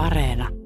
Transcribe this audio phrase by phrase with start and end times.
[0.00, 0.59] Areena.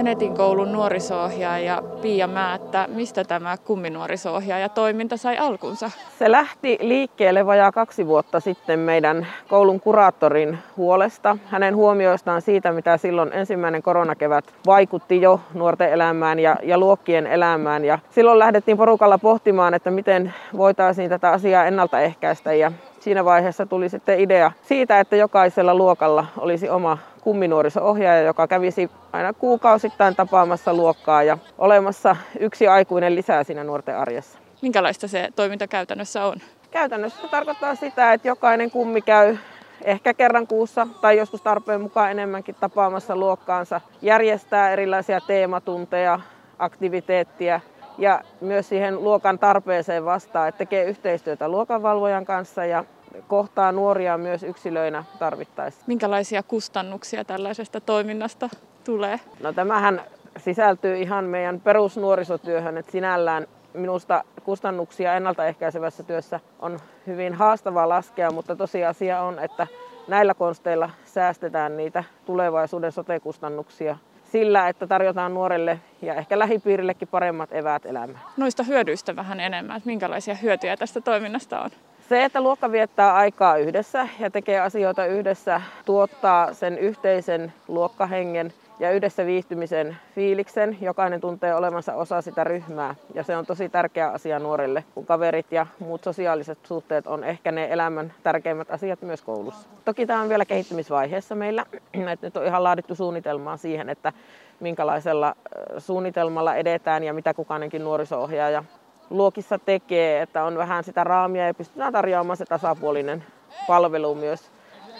[0.00, 2.88] Tenetin koulun nuoriso-ohjaaja Pia Määttä.
[2.94, 5.90] Mistä tämä kumminuoriso-ohjaaja toiminta sai alkunsa?
[6.18, 11.36] Se lähti liikkeelle vajaa kaksi vuotta sitten meidän koulun kuraattorin huolesta.
[11.46, 17.84] Hänen huomioistaan siitä, mitä silloin ensimmäinen koronakevät vaikutti jo nuorten elämään ja, ja luokkien elämään.
[17.84, 22.52] Ja silloin lähdettiin porukalla pohtimaan, että miten voitaisiin tätä asiaa ennaltaehkäistä.
[22.52, 28.90] Ja siinä vaiheessa tuli sitten idea siitä, että jokaisella luokalla olisi oma kumminuoriso-ohjaaja, joka kävisi
[29.12, 34.38] aina kuukausittain tapaamassa luokkaa ja olemassa yksi aikuinen lisää siinä nuorten arjessa.
[34.62, 36.36] Minkälaista se toiminta käytännössä on?
[36.70, 39.36] Käytännössä se tarkoittaa sitä, että jokainen kummi käy
[39.84, 46.20] ehkä kerran kuussa tai joskus tarpeen mukaan enemmänkin tapaamassa luokkaansa, järjestää erilaisia teematunteja,
[46.58, 47.60] aktiviteettia
[48.00, 52.84] ja myös siihen luokan tarpeeseen vastaa, että tekee yhteistyötä luokanvalvojan kanssa ja
[53.28, 55.84] kohtaa nuoria myös yksilöinä tarvittaessa.
[55.86, 58.48] Minkälaisia kustannuksia tällaisesta toiminnasta
[58.84, 59.20] tulee?
[59.42, 60.02] No tämähän
[60.36, 68.56] sisältyy ihan meidän perusnuorisotyöhön, että sinällään minusta kustannuksia ennaltaehkäisevässä työssä on hyvin haastavaa laskea, mutta
[68.56, 69.66] tosiasia on, että
[70.08, 73.96] näillä konsteilla säästetään niitä tulevaisuuden sote-kustannuksia
[74.32, 78.24] sillä, että tarjotaan nuorelle ja ehkä lähipiirillekin paremmat eväät elämään.
[78.36, 81.70] Noista hyödyistä vähän enemmän, että minkälaisia hyötyjä tästä toiminnasta on?
[82.08, 88.90] Se, että luokka viettää aikaa yhdessä ja tekee asioita yhdessä, tuottaa sen yhteisen luokkahengen ja
[88.90, 90.78] yhdessä viihtymisen fiiliksen.
[90.80, 95.52] Jokainen tuntee olevansa osa sitä ryhmää ja se on tosi tärkeä asia nuorille, kun kaverit
[95.52, 99.68] ja muut sosiaaliset suhteet on ehkä ne elämän tärkeimmät asiat myös koulussa.
[99.84, 101.66] Toki tämä on vielä kehittymisvaiheessa meillä,
[102.12, 104.12] että nyt on ihan laadittu suunnitelmaa siihen, että
[104.60, 105.34] minkälaisella
[105.78, 108.64] suunnitelmalla edetään ja mitä kukainenkin nuoriso-ohjaaja
[109.10, 113.24] luokissa tekee, että on vähän sitä raamia ja pystytään tarjoamaan se tasapuolinen
[113.66, 114.50] palvelu myös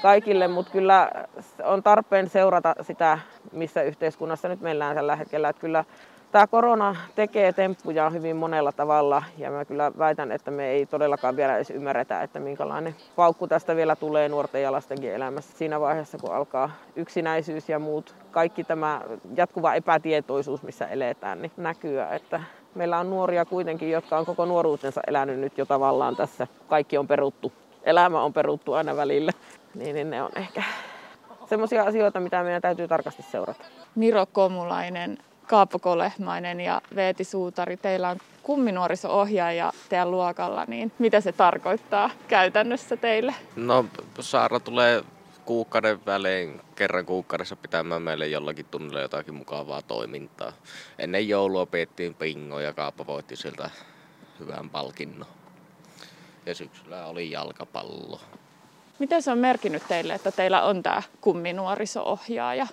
[0.03, 1.11] kaikille, mutta kyllä
[1.65, 3.19] on tarpeen seurata sitä,
[3.53, 5.49] missä yhteiskunnassa nyt meillä tällä hetkellä.
[5.49, 5.85] Että kyllä
[6.33, 11.37] tämä korona tekee temppuja hyvin monella tavalla ja mä kyllä väitän, että me ei todellakaan
[11.37, 16.19] vielä edes ymmärretä, että minkälainen paukku tästä vielä tulee nuorten ja lastenkin elämässä siinä vaiheessa,
[16.19, 19.01] kun alkaa yksinäisyys ja muut, kaikki tämä
[19.37, 22.41] jatkuva epätietoisuus, missä eletään, niin näkyy, että
[22.75, 26.47] meillä on nuoria kuitenkin, jotka on koko nuoruutensa elänyt nyt jo tavallaan tässä.
[26.69, 27.53] Kaikki on peruttu.
[27.83, 29.33] Elämä on peruttu aina välillä.
[29.75, 30.63] Niin, niin ne on ehkä
[31.51, 33.65] semmoisia asioita, mitä meidän täytyy tarkasti seurata.
[33.95, 41.33] Miro Komulainen, Kaapo Kolehmainen ja Veeti Suutari, teillä on kumminuoriso-ohjaaja teidän luokalla, niin mitä se
[41.33, 43.35] tarkoittaa käytännössä teille?
[43.57, 43.85] No
[44.21, 45.05] Saara tulee
[45.45, 50.53] kuukauden välein kerran kuukaudessa pitämään meille jollakin tunnilla jotakin mukavaa toimintaa.
[50.99, 53.71] Ennen joulua piettiin pingo ja Kaappa voitti sieltä
[54.41, 55.29] hyvän palkinnon.
[56.47, 58.21] Ja syksyllä oli jalkapallo.
[59.01, 62.67] Miten se on merkinnyt teille, että teillä on tämä kumminuoriso-ohjaaja?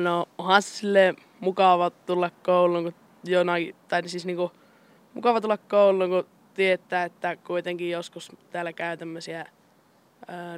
[0.00, 2.94] No onhan sille mukava tulla kouluun, kun
[3.24, 4.52] jonain, tai siis niinku,
[5.14, 9.46] mukava tulla kouluun, kun tietää, että kuitenkin joskus täällä käy tämmöisiä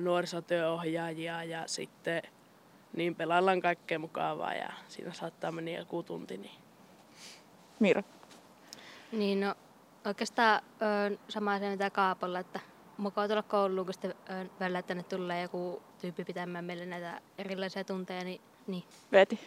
[0.01, 2.23] nuorisotyöohjaajia ja sitten
[2.93, 6.37] niin pelaillaan kaikkea mukavaa ja siinä saattaa mennä joku tunti.
[6.37, 6.59] Niin.
[7.81, 8.03] Mira.
[9.13, 9.55] Niin no
[10.05, 10.63] oikeastaan
[11.13, 12.61] ö, sama asia mitä Kaapolla, että
[12.97, 14.15] mukava tulla kouluun, kun sitten
[14.61, 18.85] välillä tänne tulee joku tyyppi pitämään meille näitä erilaisia tunteja, niin, niin.
[19.13, 19.41] Veti.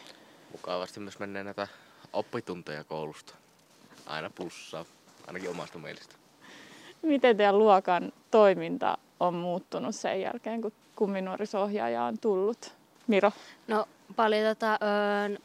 [0.51, 1.67] Mukavasti myös menee näitä
[2.13, 3.35] oppitunteja koulusta.
[4.05, 4.85] Aina plussaa,
[5.27, 6.15] ainakin omasta mielestä.
[7.01, 12.75] Miten teidän luokan toiminta on muuttunut sen jälkeen, kun kumminuorisohjaaja on tullut?
[13.07, 13.31] Miro?
[13.67, 15.37] No paljon tota, öö,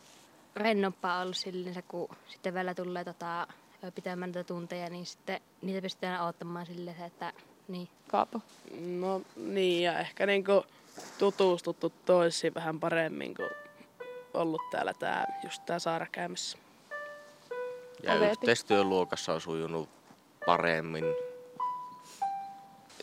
[0.56, 3.47] rennompaa ollut silleen, kun sitten välillä tulee tota,
[3.94, 7.32] pitämään näitä tunteja, niin sitten niitä pystytään ottamaan silleen, että
[7.69, 7.88] niin.
[8.08, 8.41] Kaapo?
[8.80, 10.64] No niin, ja ehkä niinku
[11.19, 13.50] tutustuttu toisiin vähän paremmin kuin
[14.34, 16.58] ollut täällä tää, just tää Saara käymässä.
[18.02, 18.30] Ja Oveti.
[18.30, 19.88] yhteistyöluokassa on sujunut
[20.47, 21.04] paremmin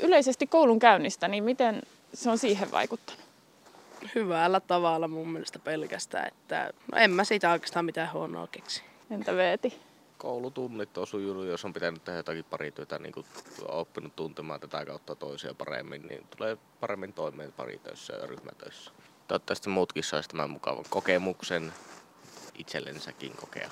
[0.01, 1.81] yleisesti koulun käynnistä, niin miten
[2.13, 3.21] se on siihen vaikuttanut?
[4.15, 8.83] Hyvällä tavalla mun mielestä pelkästään, että no en mä siitä oikeastaan mitään huonoa keksi.
[9.11, 9.79] Entä Veeti?
[10.21, 13.25] Koulutunnit on sujunut, jos on pitänyt tehdä jotakin parityötä, niin kuin
[13.67, 18.91] oppinut tuntemaan tätä kautta toisia paremmin, niin tulee paremmin toimeen paritöissä ja ryhmätöissä.
[19.27, 21.73] Toivottavasti muutkin saisi tämän mukavan kokemuksen
[22.57, 23.69] itsellensäkin kokea.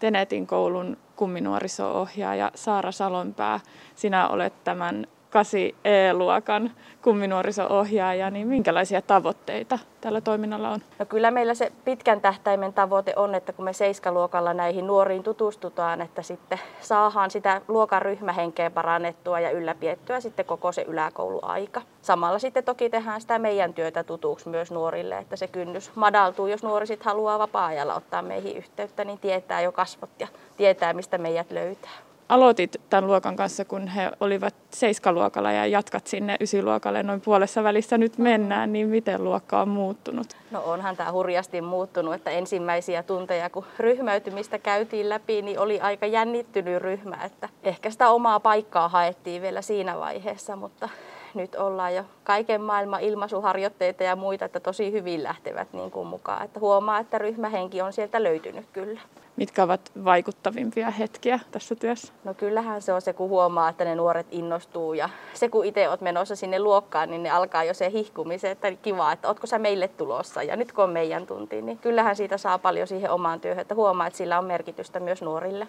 [0.00, 3.60] Tenetin koulun kumminuoriso-ohjaaja Saara Salonpää.
[3.94, 6.70] Sinä olet tämän 8 E-luokan
[7.02, 10.80] kumminuoriso-ohjaaja, niin minkälaisia tavoitteita tällä toiminnalla on?
[10.98, 16.00] No kyllä meillä se pitkän tähtäimen tavoite on, että kun me seiskaluokalla näihin nuoriin tutustutaan,
[16.00, 21.82] että sitten saadaan sitä luokan ryhmähenkeä parannettua ja ylläpiettyä sitten koko se yläkouluaika.
[22.02, 26.62] Samalla sitten toki tehdään sitä meidän työtä tutuksi myös nuorille, että se kynnys madaltuu, jos
[26.62, 31.50] nuori sitten haluaa vapaa-ajalla ottaa meihin yhteyttä, niin tietää jo kasvot ja tietää, mistä meidät
[31.50, 31.90] löytää
[32.28, 37.98] aloitit tämän luokan kanssa, kun he olivat seiskaluokalla ja jatkat sinne ysiluokalle noin puolessa välissä
[37.98, 40.26] nyt mennään, niin miten luokka on muuttunut?
[40.50, 46.06] No onhan tämä hurjasti muuttunut, että ensimmäisiä tunteja kun ryhmäytymistä käytiin läpi, niin oli aika
[46.06, 50.88] jännittynyt ryhmä, että ehkä sitä omaa paikkaa haettiin vielä siinä vaiheessa, mutta
[51.36, 56.44] nyt ollaan jo kaiken maailman ilmaisuharjoitteita ja muita, että tosi hyvin lähtevät niin kuin mukaan.
[56.44, 59.00] Että huomaa, että ryhmähenki on sieltä löytynyt kyllä.
[59.36, 62.12] Mitkä ovat vaikuttavimpia hetkiä tässä työssä?
[62.24, 65.88] No kyllähän se on se, kun huomaa, että ne nuoret innostuu ja se, kun itse
[65.88, 69.58] olet menossa sinne luokkaan, niin ne alkaa jo se hihkumisen, että kiva, että ootko sä
[69.58, 73.40] meille tulossa ja nyt kun on meidän tunti, niin kyllähän siitä saa paljon siihen omaan
[73.40, 75.66] työhön, että huomaa, että sillä on merkitystä myös nuorille.